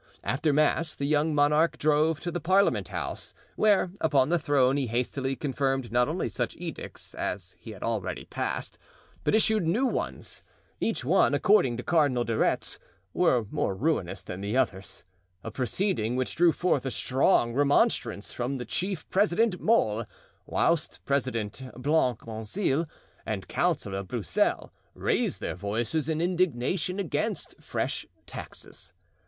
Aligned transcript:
After 0.23 0.51
mass 0.51 0.95
the 0.95 1.05
young 1.05 1.35
monarch 1.35 1.77
drove 1.77 2.19
to 2.21 2.31
the 2.31 2.39
Parliament 2.39 2.87
House, 2.87 3.35
where, 3.55 3.91
upon 4.01 4.29
the 4.29 4.39
throne, 4.39 4.75
he 4.75 4.87
hastily 4.87 5.35
confirmed 5.35 5.91
not 5.91 6.09
only 6.09 6.27
such 6.27 6.55
edicts 6.57 7.13
as 7.13 7.55
he 7.59 7.69
had 7.69 7.83
already 7.83 8.25
passed, 8.25 8.79
but 9.23 9.35
issued 9.35 9.67
new 9.67 9.85
ones, 9.85 10.41
each 10.79 11.05
one, 11.05 11.35
according 11.35 11.77
to 11.77 11.83
Cardinal 11.83 12.23
de 12.23 12.35
Retz, 12.35 12.79
more 13.13 13.75
ruinous 13.75 14.23
than 14.23 14.41
the 14.41 14.57
others—a 14.57 15.51
proceeding 15.51 16.15
which 16.15 16.35
drew 16.35 16.51
forth 16.51 16.87
a 16.87 16.89
strong 16.89 17.53
remonstrance 17.53 18.33
from 18.33 18.57
the 18.57 18.65
chief 18.65 19.07
president, 19.11 19.59
Molé—whilst 19.59 20.99
President 21.05 21.61
Blancmesnil 21.75 22.87
and 23.23 23.47
Councillor 23.47 24.01
Broussel 24.01 24.73
raised 24.95 25.39
their 25.39 25.53
voices 25.53 26.09
in 26.09 26.21
indignation 26.21 26.97
against 26.97 27.53
fresh 27.61 28.07
taxes. 28.25 28.93